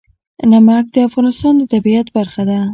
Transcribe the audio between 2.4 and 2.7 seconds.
ده.